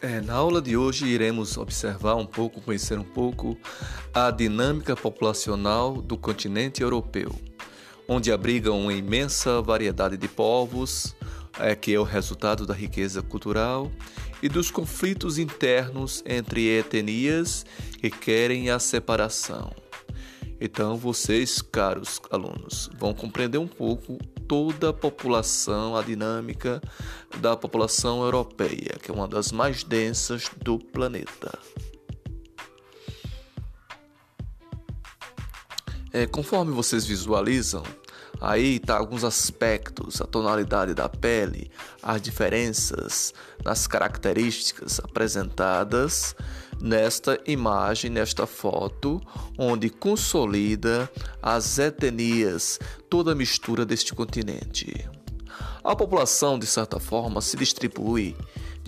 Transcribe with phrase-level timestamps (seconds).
[0.00, 3.58] É, na aula de hoje iremos observar um pouco, conhecer um pouco
[4.14, 7.34] a dinâmica populacional do continente europeu,
[8.06, 11.16] onde abriga uma imensa variedade de povos,
[11.58, 13.90] é, que é o resultado da riqueza cultural
[14.40, 17.66] e dos conflitos internos entre etnias
[18.00, 19.87] que querem a separação.
[20.60, 24.18] Então, vocês, caros alunos, vão compreender um pouco
[24.48, 26.80] toda a população, a dinâmica
[27.38, 31.56] da população europeia, que é uma das mais densas do planeta.
[36.12, 37.84] É, conforme vocês visualizam,
[38.40, 41.70] aí tá alguns aspectos, a tonalidade da pele,
[42.02, 43.32] as diferenças
[43.62, 46.34] nas características apresentadas
[46.80, 49.20] nesta imagem, nesta foto,
[49.58, 51.10] onde consolida
[51.42, 55.08] as etnias, toda a mistura deste continente.
[55.82, 58.36] A população, de certa forma, se distribui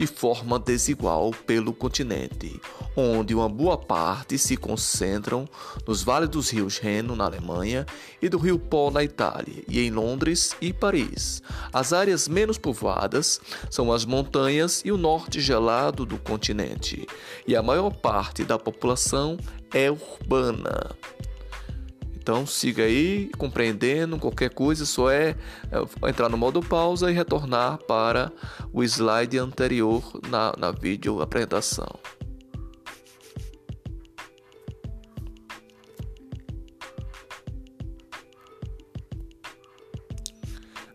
[0.00, 2.58] de forma desigual pelo continente,
[2.96, 5.46] onde uma boa parte se concentram
[5.86, 7.84] nos vales dos rios Reno, na Alemanha,
[8.22, 11.42] e do rio Po, na Itália, e em Londres e Paris.
[11.70, 17.06] As áreas menos povoadas são as montanhas e o norte gelado do continente,
[17.46, 19.36] e a maior parte da população
[19.70, 20.96] é urbana.
[22.30, 25.34] Então siga aí, compreendendo, qualquer coisa só é,
[25.72, 28.30] é entrar no modo pausa e retornar para
[28.72, 31.88] o slide anterior na, na vídeo apresentação.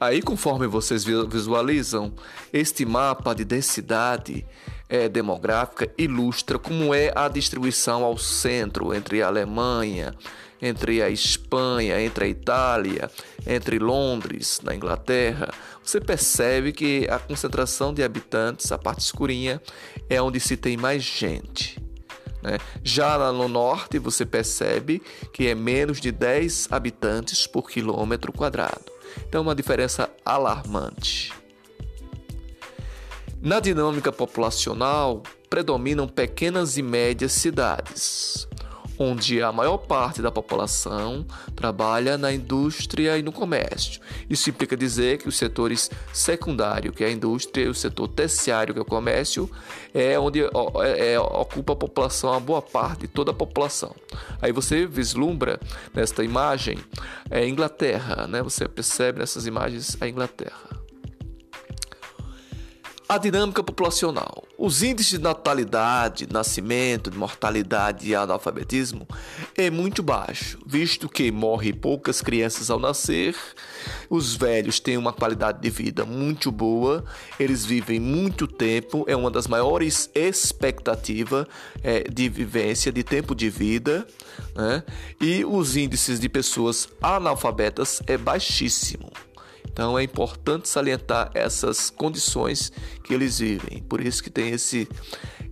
[0.00, 2.14] Aí, conforme vocês visualizam,
[2.54, 4.46] este mapa de densidade
[4.88, 10.14] é, demográfica ilustra como é a distribuição ao centro entre a Alemanha,
[10.60, 13.10] entre a Espanha, entre a Itália,
[13.46, 19.62] entre Londres, na Inglaterra, você percebe que a concentração de habitantes, a parte escurinha,
[20.08, 21.80] é onde se tem mais gente.
[22.42, 22.58] Né?
[22.82, 28.84] Já lá no norte, você percebe que é menos de 10 habitantes por quilômetro quadrado.
[29.26, 31.32] Então, uma diferença alarmante.
[33.40, 38.48] Na dinâmica populacional, predominam pequenas e médias cidades,
[38.98, 44.00] onde a maior parte da população trabalha na indústria e no comércio.
[44.28, 48.74] Isso implica dizer que os setores secundário, que é a indústria, e o setor terciário,
[48.74, 49.50] que é o comércio,
[49.94, 53.94] é onde é, é, ocupa a população, a boa parte toda a população.
[54.42, 55.60] Aí você vislumbra
[55.94, 56.78] nesta imagem
[57.30, 58.42] é Inglaterra, né?
[58.42, 60.77] Você percebe nessas imagens a Inglaterra.
[63.08, 64.44] A dinâmica populacional.
[64.58, 69.08] Os índices de natalidade, nascimento, de mortalidade e analfabetismo
[69.56, 73.34] é muito baixo, visto que morrem poucas crianças ao nascer,
[74.10, 77.02] os velhos têm uma qualidade de vida muito boa,
[77.40, 81.46] eles vivem muito tempo, é uma das maiores expectativas
[81.82, 84.06] é, de vivência, de tempo de vida,
[84.54, 84.82] né?
[85.18, 89.10] e os índices de pessoas analfabetas é baixíssimo.
[89.70, 92.72] Então é importante salientar essas condições
[93.04, 93.82] que eles vivem.
[93.82, 94.88] Por isso que tem esse,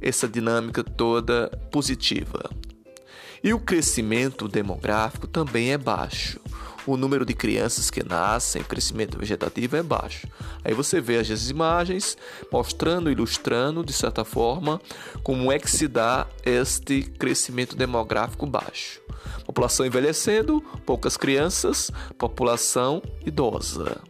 [0.00, 2.50] essa dinâmica toda positiva.
[3.42, 6.40] E o crescimento demográfico também é baixo.
[6.86, 10.28] O número de crianças que nascem, o crescimento vegetativo é baixo.
[10.64, 12.16] Aí você vê as imagens
[12.52, 14.80] mostrando, ilustrando, de certa forma,
[15.24, 19.00] como é que se dá este crescimento demográfico baixo.
[19.44, 24.00] População envelhecendo, poucas crianças, população idosa.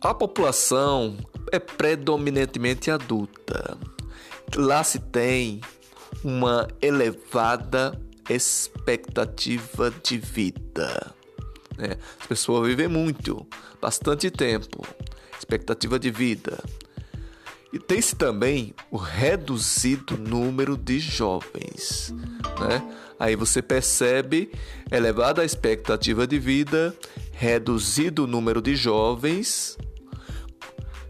[0.00, 1.16] A população
[1.52, 3.76] é predominantemente adulta.
[4.56, 5.60] Lá se tem
[6.24, 11.14] uma elevada expectativa de vida.
[11.76, 11.96] Né?
[12.18, 13.46] As pessoas vivem muito,
[13.80, 14.82] bastante tempo.
[15.38, 16.58] Expectativa de vida.
[17.70, 22.14] E tem-se também o reduzido número de jovens.
[22.58, 22.96] Né?
[23.18, 24.50] Aí você percebe
[24.90, 26.96] elevada expectativa de vida,
[27.32, 29.76] reduzido número de jovens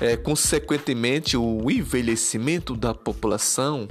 [0.00, 3.86] é, consequentemente, o envelhecimento da população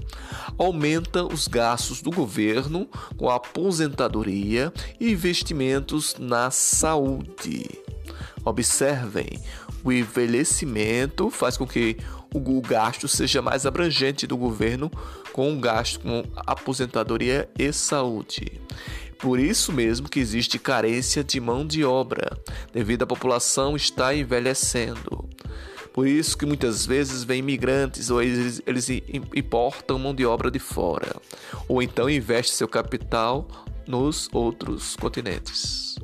[0.57, 7.69] aumenta os gastos do governo com a aposentadoria e investimentos na saúde.
[8.44, 9.39] Observem,
[9.83, 11.97] o envelhecimento faz com que
[12.33, 14.91] o gasto seja mais abrangente do governo
[15.31, 18.59] com o gasto com aposentadoria e saúde.
[19.17, 22.38] Por isso mesmo que existe carência de mão de obra,
[22.71, 25.27] devido à população estar envelhecendo.
[25.99, 28.87] Por isso que muitas vezes vêm imigrantes ou eles, eles
[29.35, 31.13] importam mão de obra de fora,
[31.67, 33.45] ou então investem seu capital
[33.85, 35.99] nos outros continentes.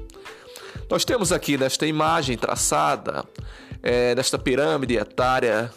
[0.90, 3.24] Nós temos aqui nesta imagem traçada,
[3.82, 5.72] é, nesta pirâmide etária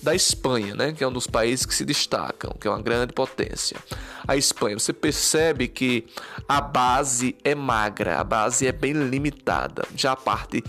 [0.00, 3.12] da Espanha, né, que é um dos países que se destacam, que é uma grande
[3.12, 3.76] potência.
[4.24, 6.06] A Espanha, você percebe que
[6.48, 9.84] a base é magra, a base é bem limitada.
[9.96, 10.62] Já a parte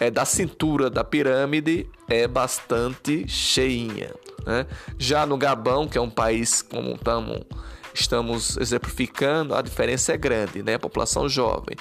[0.00, 4.12] é, da cintura da pirâmide é bastante cheinha.
[4.46, 4.66] Né?
[4.98, 7.44] Já no Gabão, que é um país como estamos
[7.94, 10.74] estamos exemplificando, a diferença é grande, né?
[10.74, 11.76] A população jovem.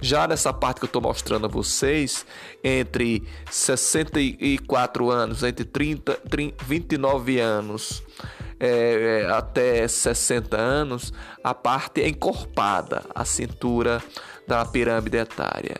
[0.00, 2.24] Já nessa parte que eu estou mostrando a vocês,
[2.64, 8.02] entre 64 anos, entre 30, 30 29 anos
[8.58, 11.12] é, é, até 60 anos,
[11.44, 14.02] a parte é encorpada, a cintura
[14.48, 15.76] da pirâmide etária.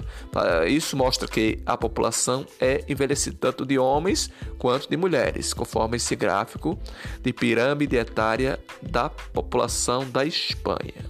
[0.69, 6.15] Isso mostra que a população é envelhecida tanto de homens quanto de mulheres, conforme esse
[6.15, 6.79] gráfico
[7.23, 11.09] de pirâmide etária da população da Espanha.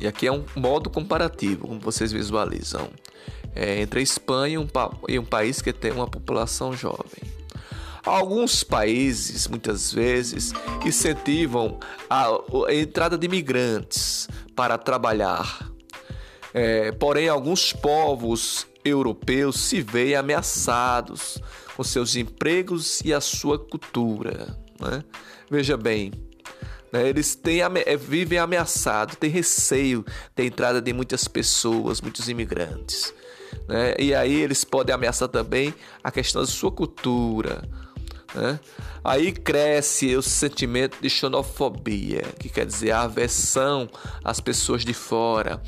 [0.00, 2.88] E aqui é um modo comparativo, como vocês visualizam,
[3.54, 4.68] é, entre a Espanha e um,
[5.08, 7.38] e um país que tem uma população jovem.
[8.04, 10.54] Alguns países, muitas vezes,
[10.86, 12.30] incentivam a,
[12.72, 14.17] entrada de imigrantes
[14.58, 15.70] para trabalhar.
[16.52, 21.38] É, porém, alguns povos europeus se veem ameaçados
[21.76, 24.58] com seus empregos e a sua cultura.
[24.80, 25.04] Né?
[25.48, 26.10] Veja bem,
[26.92, 33.14] né, eles têm, é, vivem ameaçados, têm receio da entrada de muitas pessoas, muitos imigrantes.
[33.68, 33.94] Né?
[33.96, 35.72] E aí eles podem ameaçar também
[36.02, 37.62] a questão da sua cultura,
[38.34, 38.60] né?
[39.02, 43.88] Aí cresce o sentimento de xenofobia, que quer dizer a aversão
[44.22, 45.62] às pessoas de fora,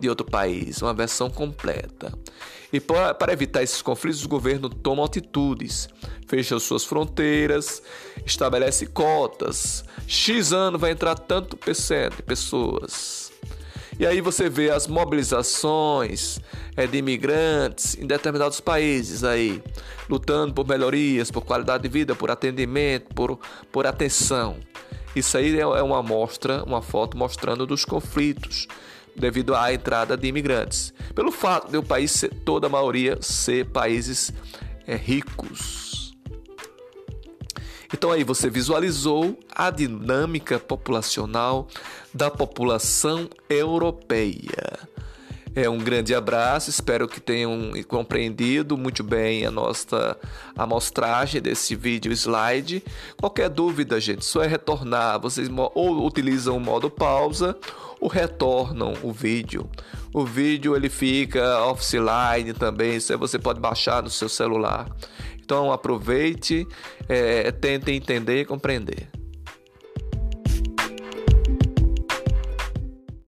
[0.00, 2.12] de outro país, uma aversão completa.
[2.70, 5.88] E para evitar esses conflitos, o governo toma atitudes,
[6.26, 7.82] fecha suas fronteiras,
[8.26, 9.84] estabelece cotas.
[10.06, 13.27] X ano vai entrar tanto por cento de pessoas.
[13.98, 16.38] E aí você vê as mobilizações
[16.76, 19.60] é, de imigrantes em determinados países aí,
[20.08, 23.40] lutando por melhorias, por qualidade de vida, por atendimento, por,
[23.72, 24.56] por atenção.
[25.16, 28.68] Isso aí é, é uma mostra, uma foto mostrando dos conflitos
[29.16, 30.94] devido à entrada de imigrantes.
[31.12, 34.32] Pelo fato de o país ser, toda a maioria ser países
[34.86, 35.77] é, ricos.
[37.98, 41.66] Então aí você visualizou a dinâmica populacional
[42.14, 44.78] da população europeia.
[45.54, 50.16] É um grande abraço, espero que tenham compreendido muito bem a nossa
[50.56, 52.82] amostragem desse vídeo slide.
[53.18, 55.20] Qualquer dúvida, gente, só é retornar.
[55.20, 57.56] Vocês ou utilizam o modo pausa
[58.00, 59.68] ou retornam o vídeo.
[60.14, 64.88] O vídeo ele fica offline também, isso você pode baixar no seu celular.
[65.42, 66.66] Então aproveite,
[67.08, 69.08] é, tente entender e compreender.